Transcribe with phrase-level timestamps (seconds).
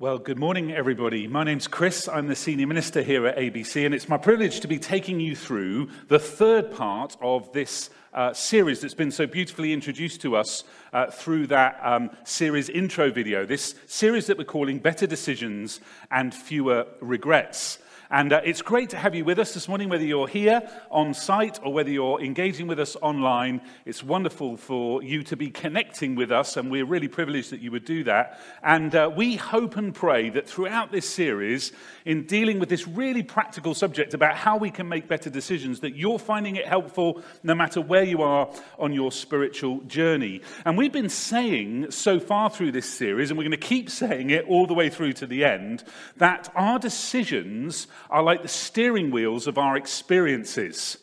[0.00, 1.26] Well, good morning, everybody.
[1.26, 2.06] My name's Chris.
[2.06, 5.34] I'm the senior minister here at ABC, and it's my privilege to be taking you
[5.34, 10.62] through the third part of this uh, series that's been so beautifully introduced to us
[10.92, 13.44] uh, through that um, series intro video.
[13.44, 15.80] This series that we're calling Better Decisions
[16.12, 17.78] and Fewer Regrets.
[18.10, 21.12] And uh, it's great to have you with us this morning, whether you're here on
[21.12, 23.60] site or whether you're engaging with us online.
[23.84, 27.70] It's wonderful for you to be connecting with us, and we're really privileged that you
[27.70, 28.40] would do that.
[28.62, 31.72] And uh, we hope and pray that throughout this series,
[32.06, 35.94] in dealing with this really practical subject about how we can make better decisions, that
[35.94, 40.40] you're finding it helpful no matter where you are on your spiritual journey.
[40.64, 44.30] And we've been saying so far through this series, and we're going to keep saying
[44.30, 45.84] it all the way through to the end,
[46.16, 50.98] that our decisions are like the steering wheels of our experiences,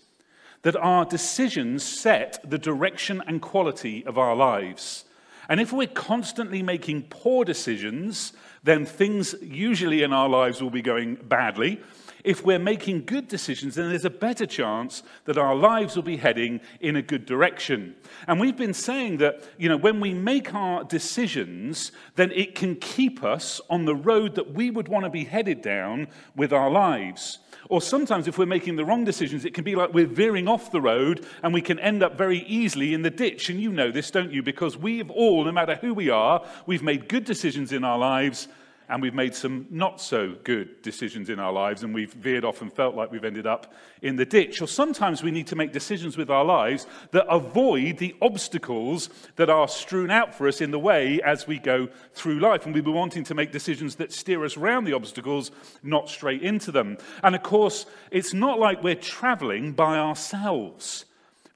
[0.62, 5.06] that our decisions set the direction and quality of our lives.
[5.48, 10.82] And if we're constantly making poor decisions, then things usually in our lives will be
[10.82, 11.80] going badly
[12.26, 16.18] if we're making good decisions, then there's a better chance that our lives will be
[16.18, 17.96] heading in a good direction.
[18.28, 22.76] And we've been saying that, you know, when we make our decisions, then it can
[22.76, 26.70] keep us on the road that we would want to be headed down with our
[26.70, 27.40] lives.
[27.70, 30.72] Or sometimes, if we're making the wrong decisions, it can be like we're veering off
[30.72, 33.50] the road and we can end up very easily in the ditch.
[33.50, 34.44] And you know this, don't you?
[34.44, 38.48] Because we've all, no matter who we are, we've made good decisions in our lives
[38.90, 42.62] and we've made some not so good decisions in our lives and we've veered off
[42.62, 44.62] and felt like we've ended up in the ditch.
[44.62, 49.50] Or sometimes we need to make decisions with our lives that avoid the obstacles that
[49.50, 52.66] are strewn out for us in the way as we go through life.
[52.66, 56.44] And we were wanting to make decisions that steer us around the obstacles, not straight
[56.44, 56.98] into them.
[57.24, 61.06] And of course, it's not like we're traveling by ourselves.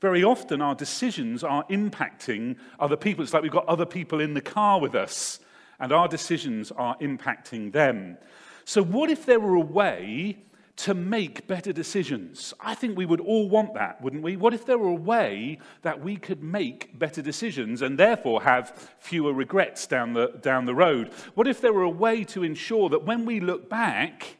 [0.01, 3.23] Very often, our decisions are impacting other people.
[3.23, 5.39] It's like we've got other people in the car with us
[5.79, 8.17] and our decisions are impacting them.
[8.65, 10.37] So, what if there were a way
[10.77, 12.53] to make better decisions?
[12.59, 14.35] I think we would all want that, wouldn't we?
[14.37, 18.95] What if there were a way that we could make better decisions and therefore have
[18.99, 21.11] fewer regrets down the, down the road?
[21.33, 24.37] What if there were a way to ensure that when we look back,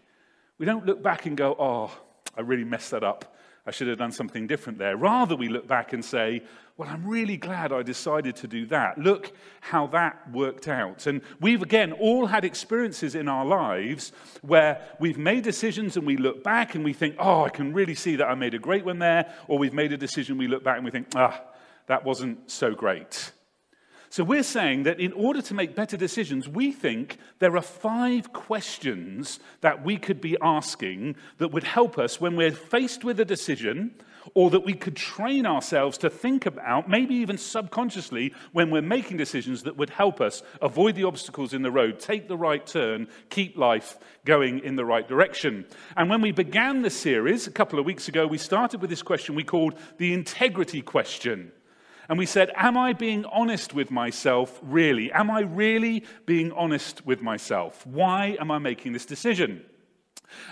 [0.58, 1.92] we don't look back and go, oh,
[2.38, 3.36] I really messed that up.
[3.66, 4.98] I should have done something different there.
[4.98, 6.44] Rather, we look back and say,
[6.78, 8.98] well, I'm really glad I decided to do that.
[8.98, 11.08] Look how that worked out.
[11.08, 16.16] And we've, again, all had experiences in our lives where we've made decisions and we
[16.16, 18.86] look back and we think, oh, I can really see that I made a great
[18.86, 19.34] one there.
[19.50, 21.42] Or we've made a decision, we look back and we think, ah,
[21.88, 23.34] that wasn't so great.
[24.12, 28.34] So we're saying that in order to make better decisions, we think there are five
[28.34, 33.26] questions that we could be asking that would help us when we're faced with a
[33.26, 33.92] decision
[34.34, 39.18] or that we could train ourselves to think about, maybe even subconsciously, when we're making
[39.18, 43.08] decisions that would help us avoid the obstacles in the road, take the right turn,
[43.30, 45.66] keep life going in the right direction.
[45.96, 49.04] And when we began the series a couple of weeks ago, we started with this
[49.04, 51.52] question we called the integrity question.
[52.10, 55.12] And we said, Am I being honest with myself, really?
[55.12, 57.86] Am I really being honest with myself?
[57.86, 59.64] Why am I making this decision?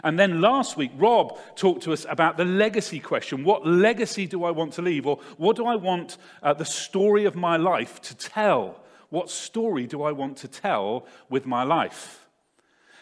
[0.03, 3.43] And then last week, Rob talked to us about the legacy question.
[3.43, 5.05] What legacy do I want to leave?
[5.05, 8.79] Or what do I want uh, the story of my life to tell?
[9.09, 12.27] What story do I want to tell with my life?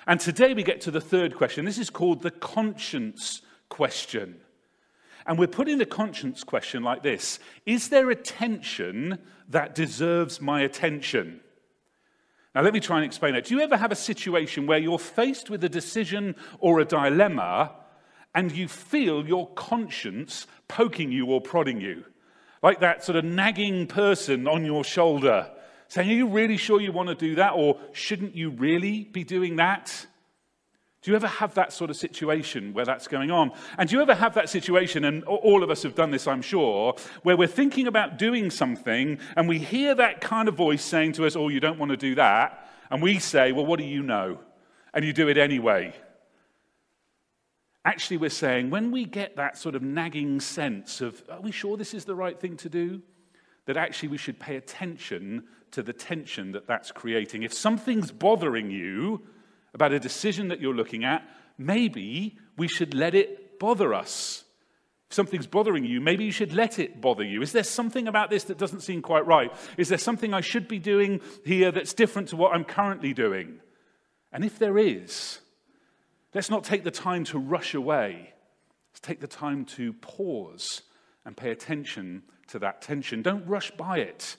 [0.08, 1.66] And today we get to the third question.
[1.66, 4.40] This is called the conscience question.
[5.25, 9.19] And we're putting the conscience question like this Is there a tension
[9.50, 11.41] that deserves my attention?
[12.53, 13.46] Now, let me try and explain it.
[13.46, 17.75] Do you ever have a situation where you're faced with a decision or a dilemma
[18.34, 22.06] and you feel your conscience poking you or prodding you?
[22.64, 25.52] Like that sort of nagging person on your shoulder
[25.90, 27.52] saying, Are you really sure you want to do that?
[27.52, 30.06] Or shouldn't you really be doing that?
[31.06, 33.52] Do you ever have that sort of situation where that's going on?
[33.78, 36.42] And do you ever have that situation, and all of us have done this, I'm
[36.42, 41.12] sure, where we're thinking about doing something and we hear that kind of voice saying
[41.14, 42.68] to us, Oh, you don't want to do that.
[42.90, 44.40] And we say, Well, what do you know?
[44.96, 45.94] And you do it anyway.
[47.85, 51.78] Actually, we're saying when we get that sort of nagging sense of, Are we sure
[51.78, 53.03] this is the right thing to do?
[53.68, 57.44] That actually we should pay attention to the tension that that's creating.
[57.44, 59.22] If something's bothering you,
[59.76, 61.22] about a decision that you're looking at,
[61.58, 64.46] maybe we should let it bother us.
[65.10, 67.42] If something's bothering you, maybe you should let it bother you.
[67.42, 69.54] Is there something about this that doesn't seem quite right?
[69.78, 73.60] Is there something I should be doing here that's different to what I'm currently doing?
[74.32, 75.40] And if there is,
[76.34, 78.34] let's not take the time to rush away.
[78.92, 80.84] Let's take the time to pause
[81.26, 83.22] and pay attention to that tension.
[83.22, 84.38] Don't rush by it.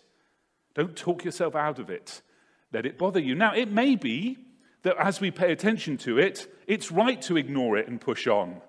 [0.75, 2.23] Don't talk yourself out of it.
[2.73, 3.35] Let it bother you.
[3.35, 4.38] Now, it may be
[4.87, 8.61] that as we pay attention to it, it's right to ignore it and push on.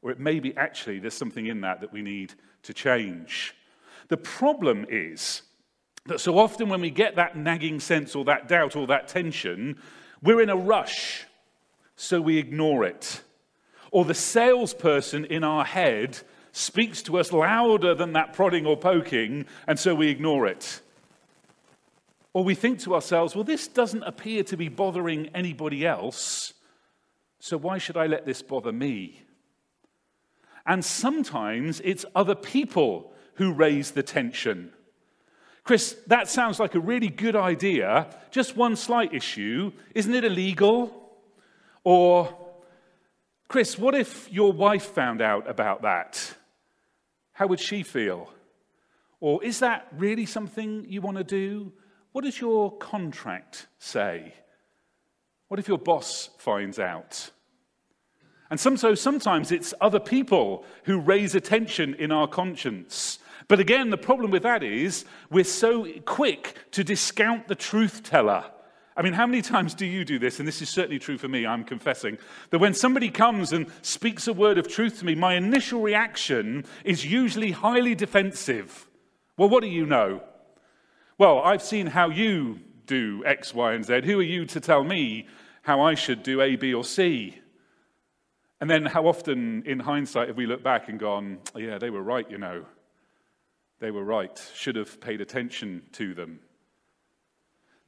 [0.00, 3.56] Or it may be actually there's something in that that we need to change.
[4.06, 5.42] The problem is
[6.06, 9.80] that so often when we get that nagging sense or that doubt or that tension,
[10.22, 11.26] we're in a rush,
[11.96, 13.20] so we ignore it.
[13.90, 16.16] Or the salesperson in our head
[16.52, 20.80] speaks to us louder than that prodding or poking, and so we ignore it.
[22.32, 26.54] Or we think to ourselves, well, this doesn't appear to be bothering anybody else,
[27.40, 29.22] so why should I let this bother me?
[30.66, 34.72] And sometimes it's other people who raise the tension.
[35.64, 38.06] Chris, that sounds like a really good idea.
[38.30, 39.72] Just one slight issue.
[39.94, 41.18] Isn't it illegal?
[41.82, 42.36] Or,
[43.48, 46.34] Chris, what if your wife found out about that?
[47.32, 48.30] How would she feel?
[49.20, 51.72] Or is that really something you want to do?
[52.12, 54.34] What does your contract say?
[55.48, 57.30] What if your boss finds out?
[58.50, 63.20] And so sometimes it's other people who raise attention in our conscience.
[63.46, 68.44] But again, the problem with that is we're so quick to discount the truth teller.
[68.96, 70.40] I mean, how many times do you do this?
[70.40, 72.18] And this is certainly true for me, I'm confessing.
[72.50, 76.64] That when somebody comes and speaks a word of truth to me, my initial reaction
[76.84, 78.88] is usually highly defensive.
[79.36, 80.22] Well, what do you know?
[81.20, 84.06] Well, I've seen how you do X, Y, and Z.
[84.06, 85.28] Who are you to tell me
[85.60, 87.38] how I should do A, B, or C?
[88.58, 92.02] And then how often, in hindsight, have we looked back and gone, yeah, they were
[92.02, 92.64] right, you know.
[93.80, 94.42] They were right.
[94.54, 96.40] Should have paid attention to them.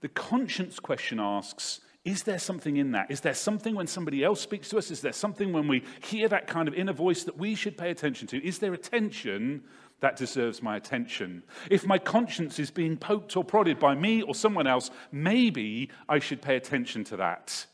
[0.02, 3.10] The conscience question asks Is there something in that?
[3.10, 4.90] Is there something when somebody else speaks to us?
[4.90, 7.90] Is there something when we hear that kind of inner voice that we should pay
[7.90, 8.46] attention to?
[8.46, 9.62] Is there a tension
[10.02, 11.42] that deserves my attention?
[11.70, 16.18] If my conscience is being poked or prodded by me or someone else, maybe I
[16.18, 17.66] should pay attention to that.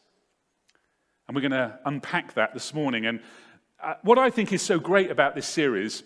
[1.26, 3.04] And we're going to unpack that this morning.
[3.04, 3.20] And
[3.82, 6.02] uh, what I think is so great about this series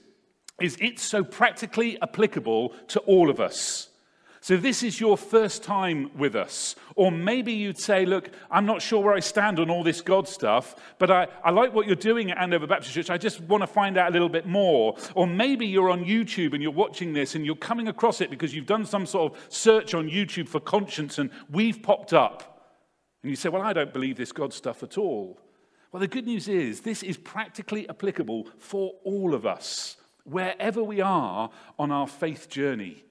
[0.60, 3.88] is it's so practically applicable to all of us.
[4.44, 6.74] So, this is your first time with us.
[6.96, 10.26] Or maybe you'd say, Look, I'm not sure where I stand on all this God
[10.26, 13.08] stuff, but I, I like what you're doing at Andover Baptist Church.
[13.08, 14.96] I just want to find out a little bit more.
[15.14, 18.52] Or maybe you're on YouTube and you're watching this and you're coming across it because
[18.52, 22.80] you've done some sort of search on YouTube for conscience and we've popped up.
[23.22, 25.38] And you say, Well, I don't believe this God stuff at all.
[25.92, 31.00] Well, the good news is this is practically applicable for all of us, wherever we
[31.00, 31.48] are
[31.78, 33.04] on our faith journey.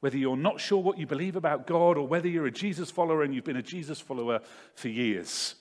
[0.00, 3.22] Whether you're not sure what you believe about God or whether you're a Jesus follower
[3.22, 4.40] and you've been a Jesus follower
[4.74, 5.54] for years.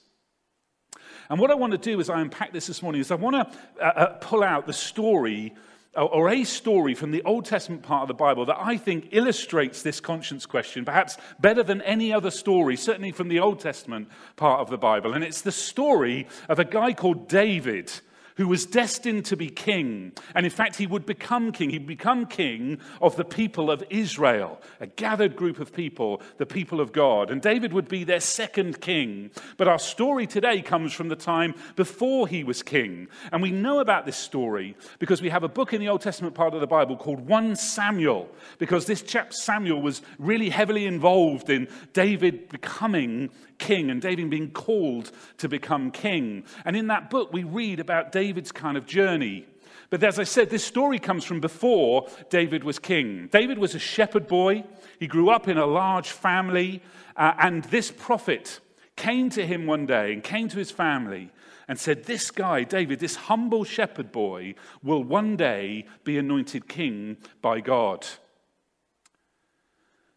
[1.30, 3.36] And what I want to do as I unpack this this morning is I want
[3.36, 5.54] to uh, uh, pull out the story
[5.96, 9.82] or a story from the Old Testament part of the Bible that I think illustrates
[9.82, 14.62] this conscience question, perhaps better than any other story, certainly from the Old Testament part
[14.62, 15.14] of the Bible.
[15.14, 17.92] And it's the story of a guy called David
[18.40, 20.14] who was destined to be king.
[20.34, 21.72] And in fact, he would become king.
[21.72, 26.80] He'd become king of the people of Israel, a gathered group of people, the people
[26.80, 27.32] of God.
[27.32, 29.32] And David would be their second king.
[29.58, 33.10] But our story today comes from the time before he was king.
[33.34, 36.34] And we know about this story because we have a book in the Old Testament
[36.34, 41.50] part of the Bible called 1 Samuel, because this chap Samuel was really heavily involved
[41.50, 46.44] in David becoming king and David being called to become king.
[46.66, 49.46] And in that book, we read about David's kind of journey.
[49.90, 53.28] But as I said, this story comes from before David was king.
[53.32, 54.64] David was a shepherd boy.
[55.00, 56.82] He grew up in a large family.
[57.16, 58.60] Uh, and this prophet
[58.96, 61.32] came to him one day and came to his family
[61.68, 67.18] and said, This guy, David, this humble shepherd boy, will one day be anointed king
[67.42, 68.06] by God.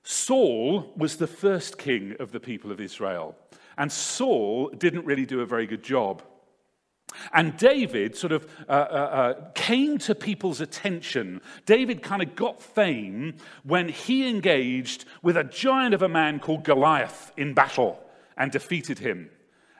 [0.03, 3.37] Saul was the first king of the people of Israel,
[3.79, 6.23] and Saul didn't really do a very good job.
[7.33, 11.41] And David sort of uh, uh, uh, came to people's attention.
[11.67, 16.65] David kind of got fame when he engaged with a giant of a man called
[16.65, 18.03] Goliath in battle
[18.37, 19.31] and defeated him.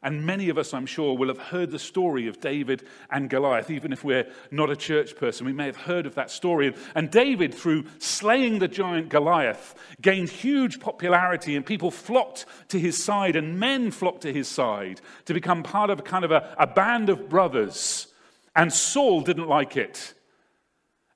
[0.05, 3.71] And many of us, I'm sure, will have heard the story of David and Goliath.
[3.71, 6.75] Even if we're not a church person, we may have heard of that story.
[6.97, 13.03] And David, through slaying the giant Goliath, gained huge popularity, and people flocked to his
[13.03, 16.53] side, and men flocked to his side to become part of a kind of a,
[16.59, 18.09] a band of brothers.
[18.57, 20.15] And Saul didn't like it.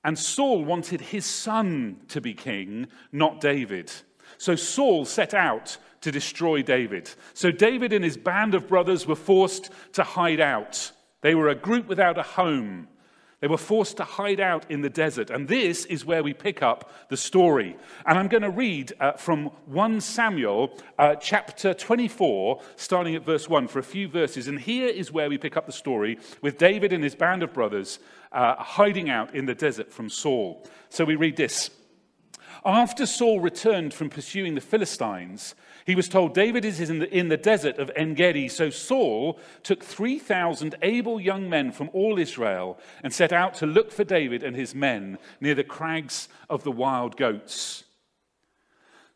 [0.05, 3.91] And Saul wanted his son to be king, not David.
[4.39, 7.11] So Saul set out to destroy David.
[7.35, 10.93] So David and his band of brothers were forced to hide out.
[11.23, 12.89] They were a group without a home.
[13.41, 15.29] They were forced to hide out in the desert.
[15.29, 17.77] And this is where we pick up the story.
[18.07, 23.49] And I'm going to read uh, from 1 Samuel uh, chapter 24, starting at verse
[23.49, 24.49] 1, for a few verses.
[24.49, 27.53] And here is where we pick up the story with David and his band of
[27.53, 27.99] brothers
[28.33, 30.67] uh, hiding out in the desert from Saul.
[30.89, 31.71] So we read this.
[32.67, 35.55] After Saul returned from pursuing the Philistines,
[35.85, 38.49] he was told, David is in the, in the desert of En Gedi.
[38.49, 43.93] So Saul took 3,000 able young men from all Israel and set out to look
[43.93, 47.85] for David and his men near the crags of the wild goats.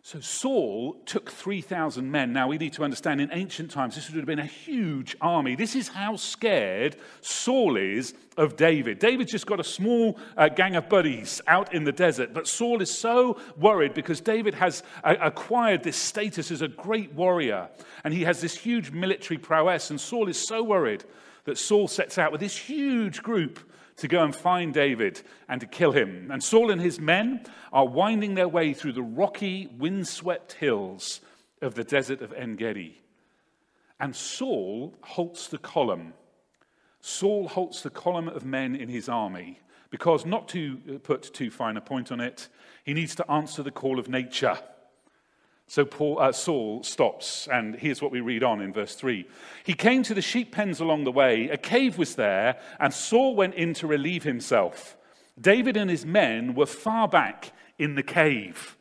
[0.03, 2.33] So Saul took 3,000 men.
[2.33, 5.57] Now we need to understand in ancient times this would have been a huge army.
[5.57, 8.99] This is how scared Saul is of David.
[8.99, 12.81] David's just got a small uh, gang of buddies out in the desert, but Saul
[12.81, 17.69] is so worried because David has uh, acquired this status as a great warrior
[18.03, 19.91] and he has this huge military prowess.
[19.91, 21.05] And Saul is so worried
[21.45, 23.61] that Saul sets out with this huge group
[24.01, 26.31] to go and find David and to kill him.
[26.31, 31.21] And Saul and his men are winding their way through the rocky, windswept hills
[31.61, 33.01] of the desert of En Gedi.
[33.99, 36.15] And Saul halts the column.
[37.01, 41.51] Saul halts the column of men in his army because, not to uh, put too
[41.51, 42.49] fine a point on it,
[42.85, 44.59] he needs to answer the call of nature.
[45.71, 49.25] So Paul, uh, Saul stops, and here's what we read on in verse 3.
[49.63, 51.49] He came to the sheep pens along the way.
[51.49, 54.97] A cave was there, and Saul went in to relieve himself.
[55.41, 58.77] David and his men were far back in the cave.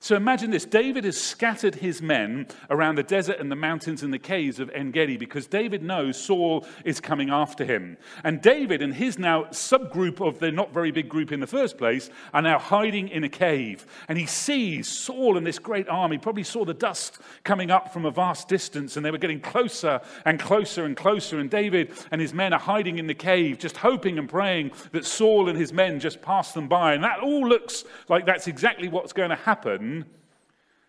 [0.00, 4.14] So imagine this David has scattered his men around the desert and the mountains and
[4.14, 7.96] the caves of En Gedi because David knows Saul is coming after him.
[8.22, 11.76] And David and his now subgroup of the not very big group in the first
[11.76, 13.86] place are now hiding in a cave.
[14.06, 18.04] And he sees Saul and this great army, probably saw the dust coming up from
[18.04, 21.40] a vast distance, and they were getting closer and closer and closer.
[21.40, 25.04] And David and his men are hiding in the cave, just hoping and praying that
[25.04, 26.94] Saul and his men just pass them by.
[26.94, 29.87] And that all looks like that's exactly what's going to happen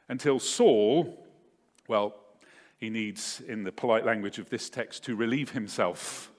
[0.07, 1.25] until Saul,
[1.87, 2.15] well,
[2.77, 6.31] he needs, in the polite language of this text, to relieve himself.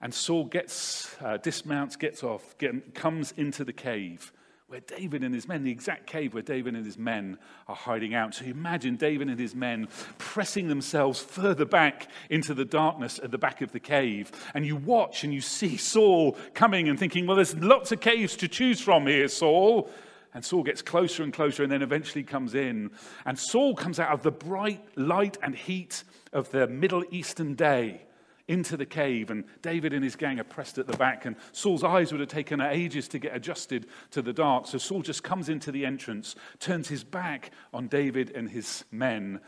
[0.00, 4.32] And Saul gets, uh, dismounts, gets off, get, comes into the cave
[4.68, 8.14] where David and his men, the exact cave where David and his men are hiding
[8.14, 8.34] out.
[8.34, 13.38] So imagine David and his men pressing themselves further back into the darkness at the
[13.38, 14.30] back of the cave.
[14.52, 18.36] And you watch and you see Saul coming and thinking, well, there's lots of caves
[18.36, 19.90] to choose from here, Saul.
[20.34, 22.90] And Saul gets closer and closer and then eventually comes in.
[23.24, 28.02] And Saul comes out of the bright light and heat of the Middle Eastern day
[28.46, 29.30] into the cave.
[29.30, 31.24] And David and his gang are pressed at the back.
[31.24, 34.66] And Saul's eyes would have taken ages to get adjusted to the dark.
[34.66, 39.40] So Saul just comes into the entrance, turns his back on David and his men,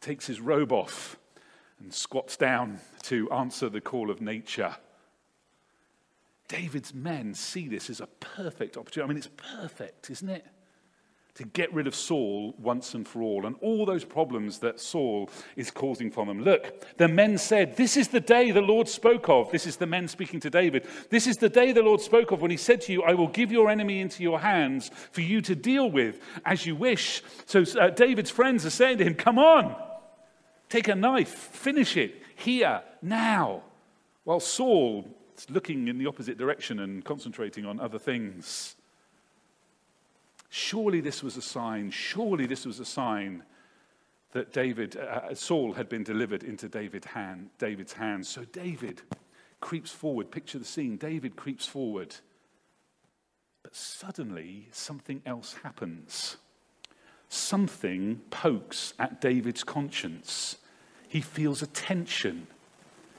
[0.00, 1.18] takes his robe off,
[1.80, 4.76] and squats down to answer the call of nature.
[6.52, 9.02] David's men see this as a perfect opportunity.
[9.02, 10.44] I mean, it's perfect, isn't it?
[11.36, 15.30] To get rid of Saul once and for all and all those problems that Saul
[15.56, 16.42] is causing for them.
[16.42, 19.50] Look, the men said, This is the day the Lord spoke of.
[19.50, 20.86] This is the men speaking to David.
[21.08, 23.28] This is the day the Lord spoke of when he said to you, I will
[23.28, 27.22] give your enemy into your hands for you to deal with as you wish.
[27.46, 29.74] So uh, David's friends are saying to him, Come on,
[30.68, 33.62] take a knife, finish it here, now.
[34.24, 38.76] While Saul it's looking in the opposite direction and concentrating on other things.
[40.50, 43.42] Surely this was a sign, surely this was a sign
[44.32, 48.28] that David, uh, Saul had been delivered into David hand, David's hands.
[48.28, 49.02] So David
[49.60, 50.30] creeps forward.
[50.30, 50.96] Picture the scene.
[50.96, 52.14] David creeps forward.
[53.62, 56.36] But suddenly, something else happens.
[57.28, 60.56] Something pokes at David's conscience.
[61.08, 62.46] He feels a tension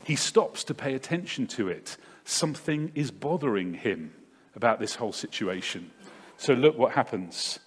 [0.04, 1.98] he stops to pay attention to it.
[2.26, 4.14] Something is bothering him
[4.56, 5.92] about this whole situation.
[6.38, 7.60] So look what happens.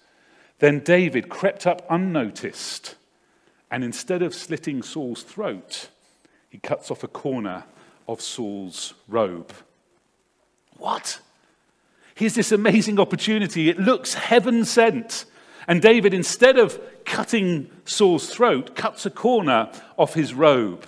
[0.59, 2.95] Then David crept up unnoticed,
[3.69, 5.89] and instead of slitting Saul's throat,
[6.49, 7.65] he cuts off a corner
[8.07, 9.53] of Saul's robe.
[10.77, 11.19] What?
[12.15, 13.69] Here's this amazing opportunity.
[13.69, 15.25] It looks heaven sent.
[15.67, 20.87] And David, instead of cutting Saul's throat, cuts a corner off his robe.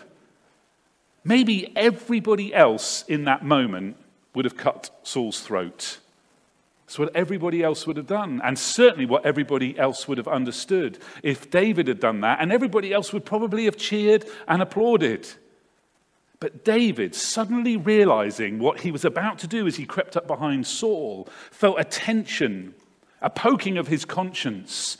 [1.24, 3.98] Maybe everybody else in that moment
[4.34, 5.98] would have cut Saul's throat.
[6.86, 10.98] That's what everybody else would have done, and certainly what everybody else would have understood
[11.22, 15.28] if David had done that, and everybody else would probably have cheered and applauded.
[16.40, 20.66] But David, suddenly realizing what he was about to do as he crept up behind
[20.66, 22.74] Saul, felt a tension,
[23.22, 24.98] a poking of his conscience.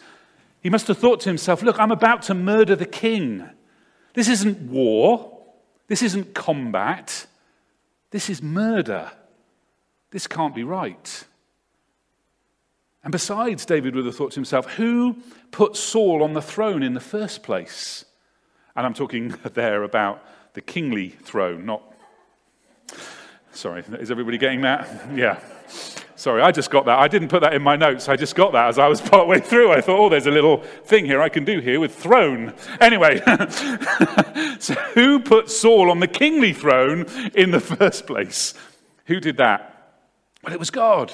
[0.62, 3.50] He must have thought to himself, Look, I'm about to murder the king.
[4.14, 5.39] This isn't war.
[5.90, 7.26] This isn't combat,
[8.12, 9.12] this is murder.
[10.12, 11.26] this can't be right.
[13.04, 15.18] And besides, David would have thought to himself, who
[15.52, 18.06] put Saul on the throne in the first place?
[18.76, 21.84] And I'm talking there about the kingly throne, not.
[23.52, 24.88] Sorry, is everybody getting that?
[25.16, 25.40] Yeah.
[26.20, 27.00] Sorry, I just got that.
[27.00, 28.10] I didn't put that in my notes.
[28.10, 29.72] I just got that as I was partway through.
[29.72, 32.54] I thought, oh, there's a little thing here I can do here with throne.
[32.82, 33.22] Anyway,
[34.60, 38.54] so who put Saul on the kingly throne in the first place?
[39.06, 40.02] Who did that?
[40.44, 41.14] Well, it was God.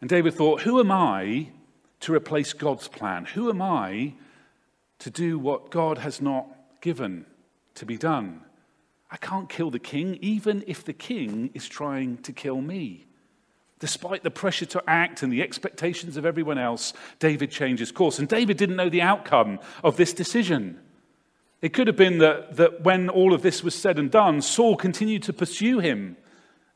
[0.00, 1.48] And David thought, who am I
[2.00, 3.26] to replace God's plan?
[3.26, 4.14] Who am I
[4.98, 6.46] to do what God has not
[6.80, 7.24] given
[7.76, 8.42] to be done?
[9.10, 13.06] I can't kill the king, even if the king is trying to kill me.
[13.80, 18.18] Despite the pressure to act and the expectations of everyone else, David changes course.
[18.18, 20.78] And David didn't know the outcome of this decision.
[21.62, 24.76] It could have been that, that when all of this was said and done, Saul
[24.76, 26.16] continued to pursue him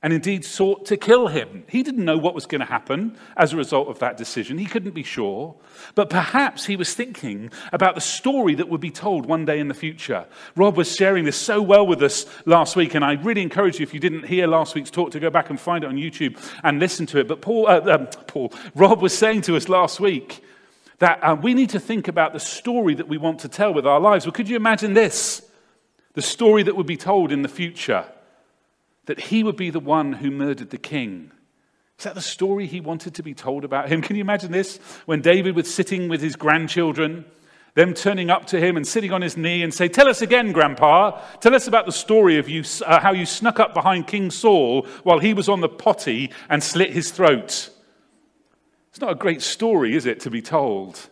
[0.05, 1.65] and indeed sought to kill him.
[1.67, 4.59] He didn't know what was going to happen as a result of that decision.
[4.59, 5.55] He couldn't be sure.
[5.95, 9.69] But perhaps he was thinking about the story that would be told one day in
[9.69, 10.27] the future.
[10.57, 13.83] Rob was sharing this so well with us last week, and I really encourage you,
[13.83, 16.37] if you didn't hear last week's talk, to go back and find it on YouTube
[16.63, 17.27] and listen to it.
[17.27, 20.45] But Paul, uh, um, Paul Rob was saying to us last week
[20.99, 23.87] that uh, we need to think about the story that we want to tell with
[23.87, 24.27] our lives.
[24.27, 25.41] Well, could you imagine this?
[26.13, 28.05] The story that would be told in the future
[29.07, 31.31] that he would be the one who murdered the king.
[31.99, 34.03] Is that the story he wanted to be told about him?
[34.03, 34.79] Can you imagine this?
[35.07, 37.25] When David was sitting with his grandchildren,
[37.75, 40.53] them turning up to him and sitting on his knee and say, Tell us again,
[40.53, 41.21] Grandpa.
[41.41, 44.87] Tell us about the story of you, uh, how you snuck up behind King Saul
[45.03, 47.71] while he was on the potty and slit his throat.
[48.91, 51.09] It's not a great story, is it, to be told?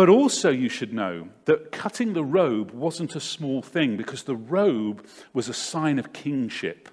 [0.00, 4.34] But also, you should know that cutting the robe wasn't a small thing because the
[4.34, 6.88] robe was a sign of kingship.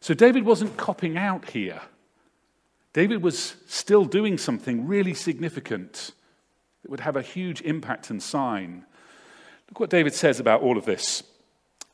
[0.00, 1.82] So David wasn't copping out here.
[2.94, 6.12] David was still doing something really significant
[6.80, 8.86] that would have a huge impact and sign.
[9.68, 11.24] Look what David says about all of this.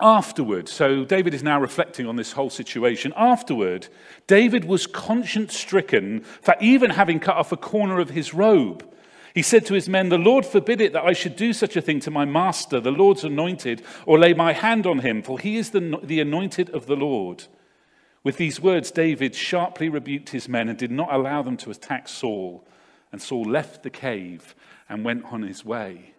[0.00, 3.12] Afterward, so David is now reflecting on this whole situation.
[3.16, 3.88] Afterward,
[4.28, 8.88] David was conscience stricken for even having cut off a corner of his robe.
[9.34, 11.80] He said to his men, The Lord forbid it that I should do such a
[11.80, 15.56] thing to my master, the Lord's anointed, or lay my hand on him, for he
[15.56, 17.44] is the, the anointed of the Lord.
[18.24, 22.08] With these words, David sharply rebuked his men and did not allow them to attack
[22.08, 22.64] Saul.
[23.10, 24.54] And Saul left the cave
[24.88, 26.14] and went on his way.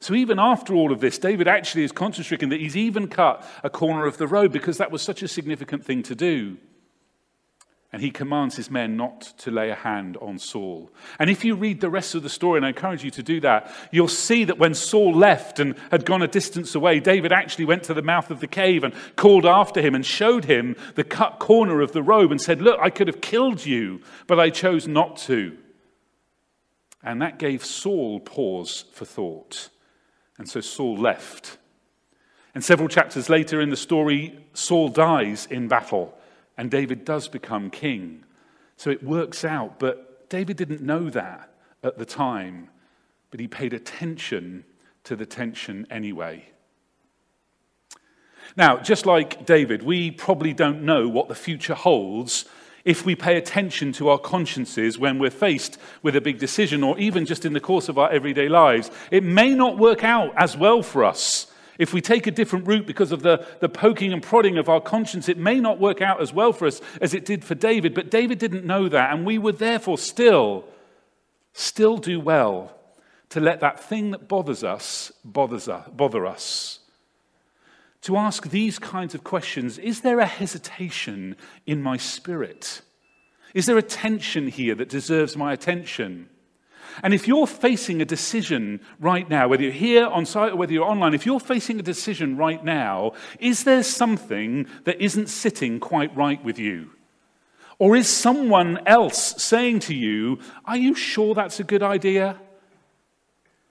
[0.00, 3.46] So, even after all of this, David actually is conscience stricken that he's even cut
[3.62, 6.58] a corner of the road because that was such a significant thing to do.
[7.92, 10.90] And he commands his men not to lay a hand on Saul.
[11.18, 13.40] And if you read the rest of the story, and I encourage you to do
[13.40, 17.64] that, you'll see that when Saul left and had gone a distance away, David actually
[17.64, 21.04] went to the mouth of the cave and called after him and showed him the
[21.04, 24.50] cut corner of the robe and said, Look, I could have killed you, but I
[24.50, 25.56] chose not to.
[27.04, 29.68] And that gave Saul pause for thought.
[30.38, 31.56] And so Saul left.
[32.52, 36.18] And several chapters later in the story, Saul dies in battle
[36.56, 38.24] and David does become king.
[38.76, 42.68] So it works out, but David didn't know that at the time,
[43.30, 44.64] but he paid attention
[45.04, 46.48] to the tension anyway.
[48.56, 52.46] Now, just like David, we probably don't know what the future holds
[52.84, 56.96] if we pay attention to our consciences when we're faced with a big decision or
[56.98, 58.90] even just in the course of our everyday lives.
[59.10, 62.86] It may not work out as well for us if we take a different route
[62.86, 66.20] because of the, the poking and prodding of our conscience, it may not work out
[66.20, 67.94] as well for us as it did for David.
[67.94, 70.64] But David didn't know that, and we would therefore still,
[71.52, 72.72] still do well
[73.30, 76.80] to let that thing that bothers us bothers us, bother us.
[78.02, 81.36] To ask these kinds of questions Is there a hesitation
[81.66, 82.82] in my spirit?
[83.54, 86.28] Is there a tension here that deserves my attention?
[87.02, 90.72] And if you're facing a decision right now, whether you're here on site or whether
[90.72, 95.80] you're online, if you're facing a decision right now, is there something that isn't sitting
[95.80, 96.90] quite right with you?
[97.78, 102.40] Or is someone else saying to you, Are you sure that's a good idea?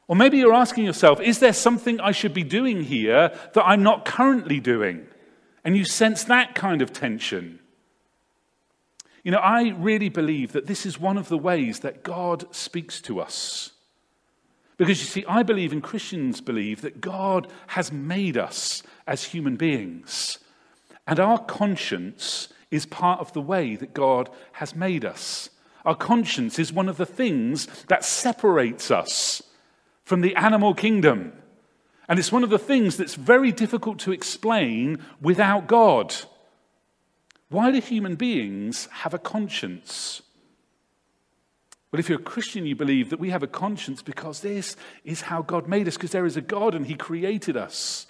[0.07, 3.81] Or maybe you're asking yourself, Is there something I should be doing here that I'm
[3.81, 5.07] not currently doing?
[5.63, 7.59] And you sense that kind of tension.
[9.25, 13.01] You know, I really believe that this is one of the ways that God speaks
[13.01, 13.71] to us.
[14.77, 19.55] Because you see, I believe, and Christians believe, that God has made us as human
[19.55, 20.37] beings.
[21.07, 25.49] And our conscience is part of the way that God has made us.
[25.85, 29.41] Our conscience is one of the things that separates us
[30.03, 31.33] from the animal kingdom.
[32.07, 36.13] And it's one of the things that's very difficult to explain without God.
[37.55, 40.21] Why do human beings have a conscience?
[41.89, 45.21] Well, if you're a Christian, you believe that we have a conscience because this is
[45.21, 48.07] how God made us, because there is a God and He created us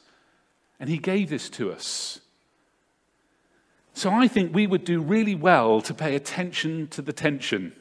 [0.80, 2.22] and He gave this to us.
[3.94, 7.72] So I think we would do really well to pay attention to the tension,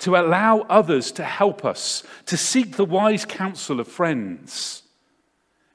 [0.00, 4.82] to allow others to help us, to seek the wise counsel of friends.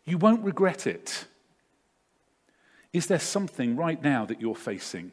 [0.06, 1.26] You won't regret it.
[2.93, 5.12] Is there something right now that you're facing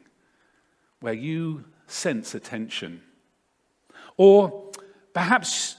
[1.00, 3.02] where you sense a tension?
[4.16, 4.70] Or
[5.12, 5.76] perhaps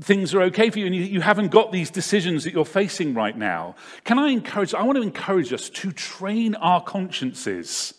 [0.00, 3.12] things are okay for you and you, you, haven't got these decisions that you're facing
[3.14, 3.74] right now.
[4.04, 7.94] Can I encourage, I want to encourage us to train our consciences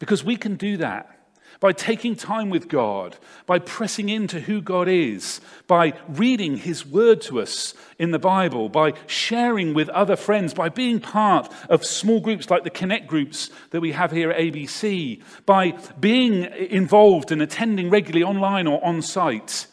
[0.00, 1.19] because we can do that
[1.60, 7.20] by taking time with God, by pressing into who God is, by reading His word
[7.22, 12.20] to us in the Bible, by sharing with other friends, by being part of small
[12.20, 17.42] groups like the Connect groups that we have here at ABC, by being involved and
[17.42, 19.66] attending regularly online or on site,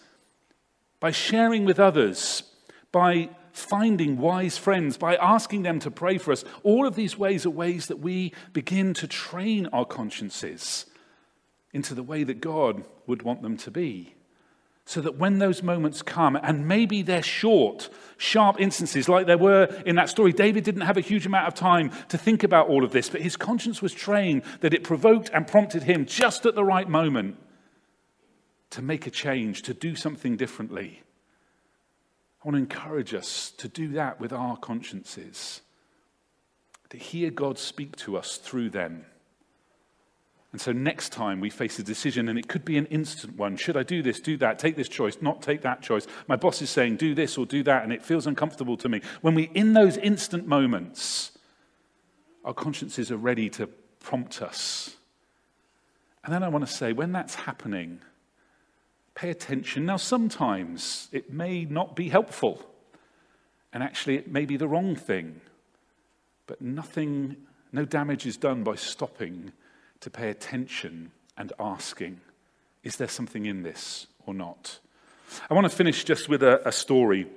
[0.99, 2.43] by sharing with others,
[2.91, 6.43] by finding wise friends, by asking them to pray for us.
[6.63, 10.85] All of these ways are ways that we begin to train our consciences
[11.77, 14.15] into the way that God would want them to be.
[14.85, 19.65] So that when those moments come, and maybe they're short, sharp instances like there were
[19.85, 22.83] in that story, David didn't have a huge amount of time to think about all
[22.83, 26.55] of this, but his conscience was trained that it provoked and prompted him just at
[26.55, 27.37] the right moment
[28.71, 31.03] to make a change, to do something differently.
[32.41, 35.61] I want to encourage us to do that with our consciences,
[36.89, 39.05] to hear God speak to us through them.
[40.57, 43.57] And so next time we face a decision, and it could be an instant one
[43.57, 46.07] should I do this, do that, take this choice, not take that choice?
[46.25, 49.01] My boss is saying do this or do that, and it feels uncomfortable to me.
[49.21, 51.37] When we, in those instant moments,
[52.43, 53.67] our consciences are ready to
[53.99, 54.95] prompt us.
[56.23, 57.99] And then I want to say, when that's happening,
[59.13, 59.85] pay attention.
[59.85, 62.67] Now, sometimes it may not be helpful,
[63.71, 65.39] and actually, it may be the wrong thing,
[66.47, 67.35] but nothing,
[67.71, 69.51] no damage is done by stopping
[70.01, 72.21] to pay attention and asking,
[72.83, 74.79] is there something in this or not?
[75.49, 77.27] I want to finish just with a, a story.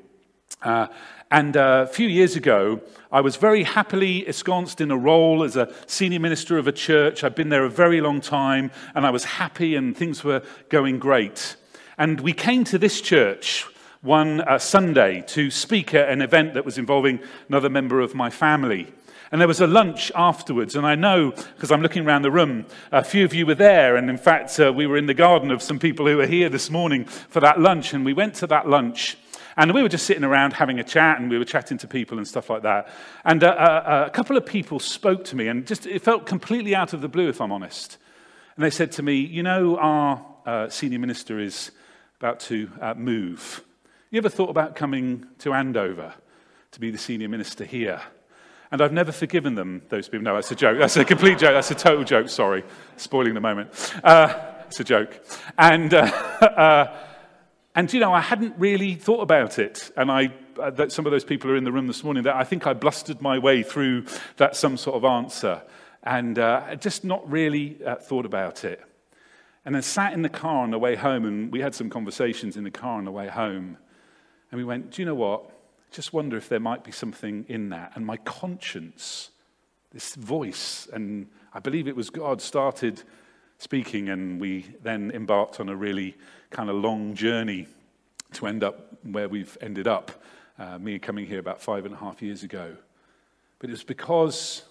[0.63, 0.87] Uh,
[1.31, 2.81] and uh, a few years ago,
[3.13, 7.23] I was very happily ensconced in a role as a senior minister of a church.
[7.23, 10.99] I'd been there a very long time, and I was happy, and things were going
[10.99, 11.57] great.
[11.97, 13.67] And we came to this church
[14.03, 18.31] one uh, Sunday to speak at an event that was involving another member of my
[18.31, 18.91] family.
[19.31, 20.75] And there was a lunch afterwards.
[20.75, 23.97] And I know, because I'm looking around the room, a few of you were there.
[23.97, 26.49] And in fact, uh, we were in the garden of some people who were here
[26.49, 27.93] this morning for that lunch.
[27.93, 29.19] And we went to that lunch.
[29.57, 32.17] And we were just sitting around having a chat, and we were chatting to people
[32.17, 32.89] and stuff like that.
[33.25, 36.75] And uh, uh, a couple of people spoke to me, and just it felt completely
[36.75, 37.99] out of the blue, if I'm honest.
[38.57, 41.73] And they said to me, You know, our uh, senior minister is
[42.21, 43.63] about to uh, move.
[44.13, 46.13] You ever thought about coming to Andover
[46.73, 48.01] to be the senior minister here?
[48.73, 50.25] And I've never forgiven them, those people.
[50.25, 50.79] No, that's a joke.
[50.81, 51.53] That's a complete joke.
[51.53, 52.29] That's a total joke.
[52.29, 52.65] Sorry.
[52.97, 53.71] Spoiling the moment.
[54.03, 54.35] Uh,
[54.67, 55.25] it's a joke.
[55.57, 56.01] And, uh,
[56.43, 56.97] uh,
[57.77, 59.93] and, you know, I hadn't really thought about it.
[59.97, 62.35] And I, uh, that some of those people are in the room this morning that
[62.35, 64.07] I think I blustered my way through
[64.39, 65.63] that some sort of answer.
[66.03, 68.83] And uh, just not really uh, thought about it.
[69.65, 72.57] And then sat in the car on the way home, and we had some conversations
[72.57, 73.77] in the car on the way home.
[74.51, 75.51] And we went, Do you know what?
[75.91, 77.93] just wonder if there might be something in that.
[77.95, 79.31] And my conscience,
[79.93, 83.03] this voice, and I believe it was God, started
[83.59, 86.17] speaking, and we then embarked on a really
[86.51, 87.67] kind of long journey
[88.35, 90.23] to end up where we've ended up.
[90.59, 92.77] Uh, me coming here about five and a half years ago.
[93.59, 94.63] But it was because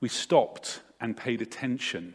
[0.00, 2.14] we stopped and paid attention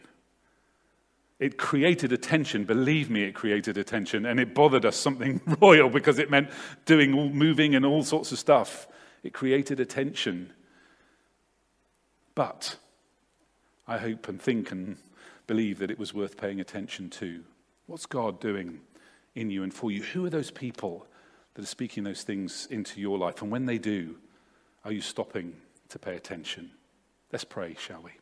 [1.40, 2.64] it created attention.
[2.64, 4.26] Believe me, it created attention.
[4.26, 6.50] And it bothered us something royal because it meant
[6.84, 8.86] doing all, moving and all sorts of stuff.
[9.22, 10.52] It created attention.
[12.34, 12.76] But
[13.88, 14.98] I hope and think and
[15.46, 17.42] believe that it was worth paying attention to.
[17.86, 18.82] What's God doing
[19.34, 20.02] in you and for you?
[20.02, 21.06] Who are those people
[21.54, 23.40] that are speaking those things into your life?
[23.40, 24.16] And when they do,
[24.84, 25.54] are you stopping
[25.88, 26.70] to pay attention?
[27.32, 28.19] Let's pray, shall we?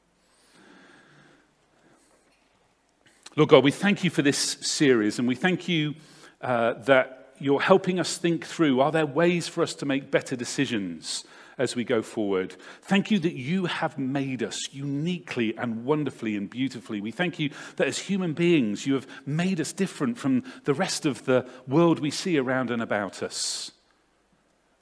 [3.38, 5.94] Lord God, we thank you for this series and we thank you
[6.40, 10.34] uh, that you're helping us think through are there ways for us to make better
[10.34, 11.22] decisions
[11.56, 12.56] as we go forward?
[12.82, 17.00] Thank you that you have made us uniquely and wonderfully and beautifully.
[17.00, 21.06] We thank you that as human beings, you have made us different from the rest
[21.06, 23.70] of the world we see around and about us.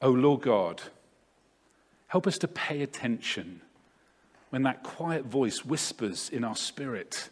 [0.00, 0.80] Oh, Lord God,
[2.06, 3.60] help us to pay attention
[4.48, 7.28] when that quiet voice whispers in our spirit,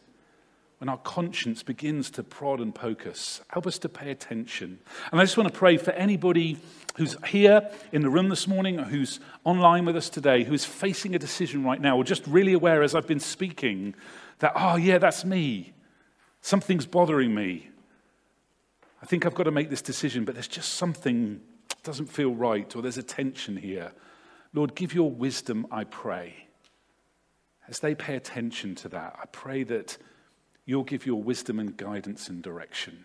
[0.78, 3.40] when our conscience begins to prod and poke us.
[3.48, 4.78] Help us to pay attention.
[5.10, 6.58] And I just want to pray for anybody
[6.96, 11.14] who's here in the room this morning, or who's online with us today, who's facing
[11.14, 13.94] a decision right now, or just really aware as I've been speaking
[14.40, 15.72] that, oh, yeah, that's me.
[16.40, 17.70] Something's bothering me.
[19.02, 21.40] I think I've got to make this decision, but there's just something
[21.82, 23.92] doesn't feel right, or there's a tension here.
[24.54, 26.48] Lord, give your wisdom, I pray.
[27.68, 29.98] As they pay attention to that, I pray that
[30.66, 33.04] you'll give your wisdom and guidance and direction.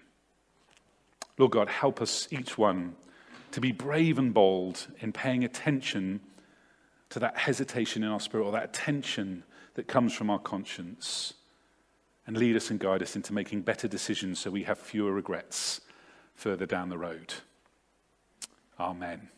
[1.38, 2.96] Lord God, help us, each one,
[3.52, 6.22] to be brave and bold in paying attention
[7.10, 9.44] to that hesitation in our spirit or that tension
[9.74, 11.34] that comes from our conscience.
[12.28, 15.82] And lead us and guide us into making better decisions so we have fewer regrets
[16.36, 17.34] further down the road.
[18.80, 19.30] Amen.